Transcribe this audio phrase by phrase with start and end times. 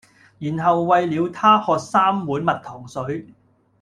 [0.39, 3.27] 然後餵了她喝三碗蜜糖水